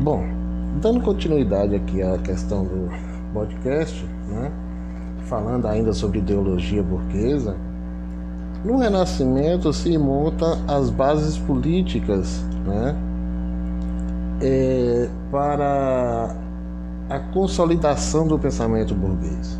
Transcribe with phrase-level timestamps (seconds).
[0.00, 0.22] Bom,
[0.80, 2.90] dando continuidade aqui à questão do
[3.32, 4.52] podcast, né?
[5.26, 7.56] falando ainda sobre ideologia burguesa,
[8.64, 12.96] no Renascimento se montam as bases políticas né?
[14.42, 16.34] É, para
[17.08, 19.58] a consolidação do pensamento burguês.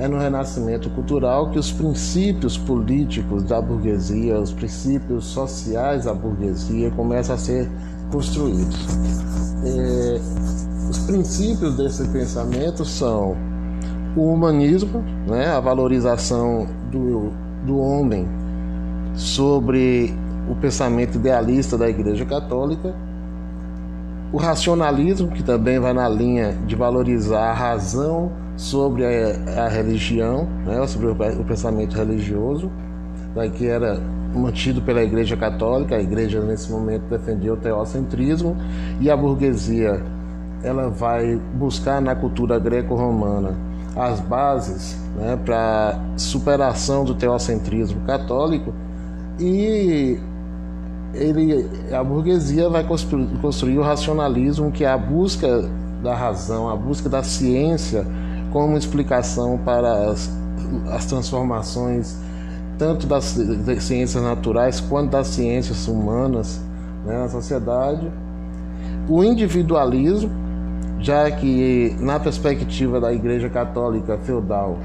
[0.00, 6.90] É no renascimento cultural que os princípios políticos da burguesia, os princípios sociais da burguesia
[6.92, 7.68] começam a ser
[8.10, 8.78] construídos.
[9.62, 10.20] É,
[10.88, 13.36] os princípios desse pensamento são
[14.16, 17.30] o humanismo, né, a valorização do,
[17.66, 18.26] do homem
[19.14, 20.14] sobre
[20.50, 22.94] o pensamento idealista da Igreja Católica,
[24.32, 30.46] o racionalismo, que também vai na linha de valorizar a razão sobre a, a religião,
[30.64, 32.70] né, sobre o, o pensamento religioso,
[33.34, 34.00] né, que era
[34.34, 35.96] mantido pela Igreja Católica.
[35.96, 38.56] A Igreja nesse momento defendia o teocentrismo
[39.00, 40.02] e a burguesia
[40.62, 43.54] ela vai buscar na cultura greco-romana
[43.96, 48.72] as bases né, para superação do teocentrismo católico
[49.38, 50.20] e
[51.14, 55.68] ele, a burguesia vai construir, construir o racionalismo, que é a busca
[56.02, 58.06] da razão, a busca da ciência
[58.52, 60.30] como explicação para as,
[60.90, 62.16] as transformações
[62.80, 66.58] tanto das, das, ciências naturais quanto das ciências humanas
[67.04, 68.10] né, na sociedade.
[69.06, 70.30] O individualismo,
[70.98, 74.78] já que na perspectiva da Igreja Católica feudal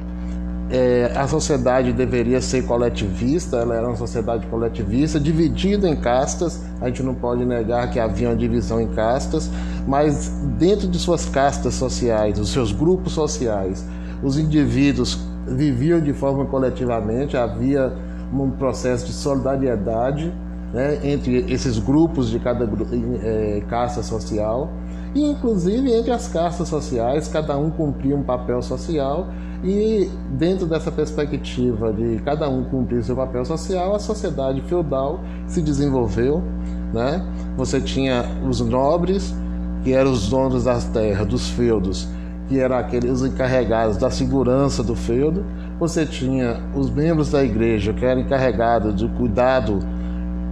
[0.70, 6.64] é, a sociedade deveria ser coletivista, ela era uma sociedade coletivista, dividida em castas.
[6.82, 9.50] A gente não pode negar que havia uma divisão em castas,
[9.88, 13.86] mas dentro de suas castas sociais, os seus grupos sociais,
[14.24, 17.94] os indivíduos viviam de forma coletivamente, havia
[18.34, 20.34] um processo de solidariedade
[20.74, 22.68] né, entre esses grupos de cada
[23.24, 24.72] é, casta social.
[25.16, 29.30] E, inclusive, entre as castas sociais, cada um cumpria um papel social
[29.64, 35.62] e dentro dessa perspectiva de cada um cumprir seu papel social, a sociedade feudal se
[35.62, 36.44] desenvolveu,
[36.94, 37.26] né?
[37.56, 39.34] Você tinha os nobres,
[39.86, 42.10] que eram os donos das terras, dos feudos,
[42.50, 45.46] que eram aqueles encarregados da segurança do feudo.
[45.80, 49.80] Você tinha os membros da igreja, que eram encarregados do cuidado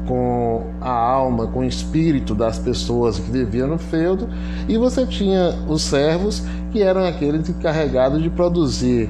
[0.07, 4.27] com a alma, com o espírito das pessoas que viviam no feudo,
[4.67, 9.09] e você tinha os servos, que eram aqueles encarregados de produzir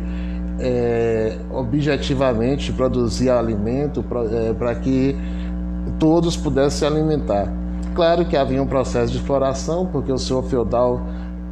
[0.59, 5.15] é, objetivamente, produzir alimento para é, que
[5.99, 7.51] todos pudessem se alimentar.
[7.95, 11.01] Claro que havia um processo de exploração, porque o senhor feudal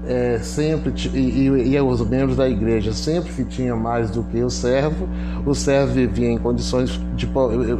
[0.07, 4.49] é, sempre e, e, e, os membros da igreja sempre tinham mais do que o
[4.49, 5.07] servo.
[5.45, 7.29] O servo vivia em condições de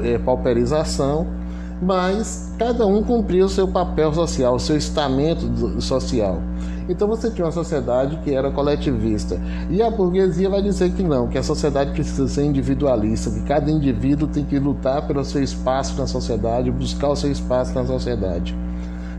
[0.04, 1.41] é, pauperização
[1.82, 6.42] mas cada um cumpria o seu papel social, o seu estamento social.
[6.88, 9.40] Então você tinha uma sociedade que era coletivista.
[9.70, 13.72] E a burguesia vai dizer que não, que a sociedade precisa ser individualista, que cada
[13.72, 18.56] indivíduo tem que lutar pelo seu espaço na sociedade, buscar o seu espaço na sociedade.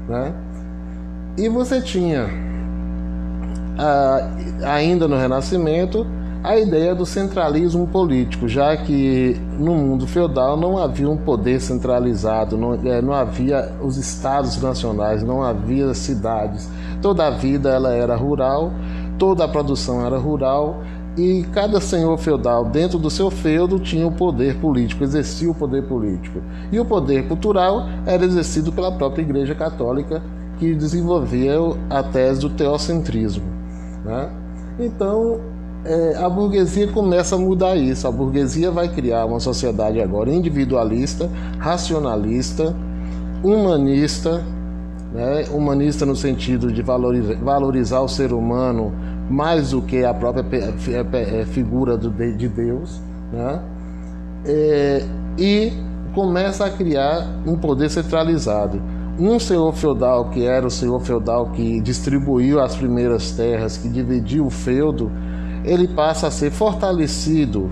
[0.08, 0.32] Né?
[1.36, 2.28] E você tinha,
[4.64, 6.06] ainda no Renascimento,
[6.42, 12.56] a ideia do centralismo político, já que no mundo feudal não havia um poder centralizado,
[12.56, 16.68] não, é, não havia os estados nacionais, não havia cidades.
[17.00, 18.72] Toda a vida ela era rural,
[19.18, 20.82] toda a produção era rural
[21.16, 25.86] e cada senhor feudal dentro do seu feudo tinha o poder político, exercia o poder
[25.86, 26.40] político.
[26.72, 30.20] E o poder cultural era exercido pela própria Igreja Católica
[30.58, 31.54] que desenvolvia
[31.88, 33.44] a tese do teocentrismo.
[34.04, 34.30] Né?
[34.80, 35.51] Então,
[35.84, 38.06] é, a burguesia começa a mudar isso.
[38.06, 41.28] A burguesia vai criar uma sociedade agora individualista,
[41.58, 42.74] racionalista,
[43.42, 44.44] humanista,
[45.12, 45.44] né?
[45.52, 48.92] humanista no sentido de valorizar, valorizar o ser humano
[49.28, 50.44] mais do que a própria
[51.12, 53.00] é, figura de Deus,
[53.32, 53.60] né?
[54.44, 55.02] É,
[55.38, 55.72] e
[56.14, 58.80] começa a criar um poder centralizado.
[59.18, 64.46] Um senhor feudal, que era o senhor feudal que distribuiu as primeiras terras, que dividiu
[64.46, 65.10] o feudo,
[65.64, 67.70] ele passa a ser fortalecido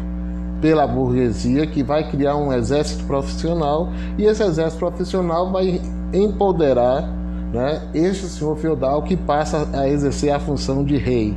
[0.61, 5.81] pela burguesia que vai criar um exército profissional e esse exército profissional vai
[6.13, 7.03] empoderar
[7.53, 11.37] né, este senhor feudal que passa a exercer a função de rei.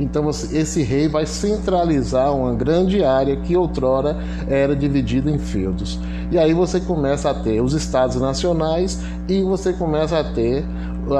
[0.00, 4.16] Então esse rei vai centralizar uma grande área que outrora
[4.48, 6.00] era dividida em feudos.
[6.30, 10.64] E aí você começa a ter os estados nacionais e você começa a ter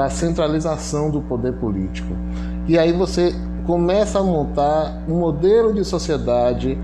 [0.01, 2.13] a centralização do poder político.
[2.67, 3.33] E aí você
[3.65, 6.77] começa a montar um modelo de sociedade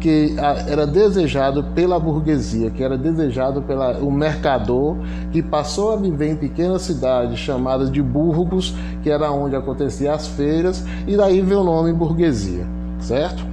[0.00, 0.34] que
[0.66, 4.96] era desejado pela burguesia, que era desejado pelo mercador,
[5.30, 10.26] que passou a viver em pequenas cidades chamadas de burgos, que era onde aconteciam as
[10.26, 12.66] feiras, e daí veio o nome burguesia,
[12.98, 13.46] certo?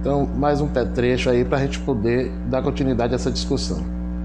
[0.00, 3.97] Então, mais um trecho aí para a gente poder dar continuidade a essa discussão.